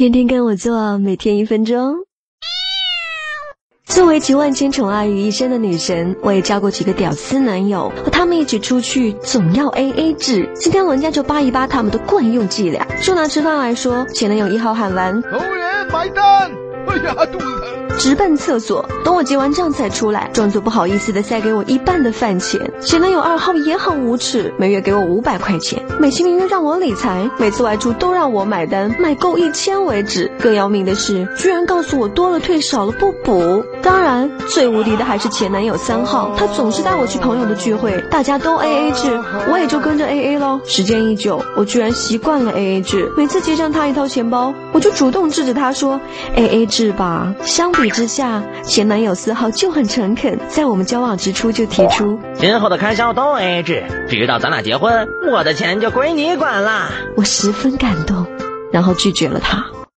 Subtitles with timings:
[0.00, 1.94] 天天跟我做，每天一分钟。
[3.84, 10.50] 作为集万千宠爱于一身的女神，我也交过几个屌丝男友，和他们一起出去总要 A A 制。
[10.54, 12.82] 今天人家就扒一扒他们的惯用伎俩。
[13.02, 16.50] 就拿吃饭来说，前男友一号喊完，服务员买单。
[17.04, 17.98] 呀，肚子疼！
[17.98, 22.58] 直奔厕所，等我结完账才出来，装作不好意思的塞给我一半的饭钱。
[22.80, 30.30] 前男友二号也很无耻，每月给我五百块钱，美其名曰让我理财，每次外出都让我买单，买够一千为止。
[30.40, 33.62] 更要命的是，居然告诉我多了退少了不补。
[33.82, 39.20] 当然，最无敌的还是前男友三号，他总是带我去朋友的聚会，大家都 A A 制，
[39.52, 39.89] 我也就跟
[40.64, 45.98] 时间一久，我居然习惯了 A A 制，每次结账他一掏钱包，我就主动制止他说
[46.34, 46.90] A A 制。
[46.90, 47.34] 吧？
[47.44, 56.90] 相比之下，前男友丝毫就很诚恳，在我们交往之初就提出今后的开销都 A 制，直到咱俩结婚，我的钱就归你管了。
[57.16, 58.26] 我十分感动，
[58.72, 59.64] 然后拒绝了他。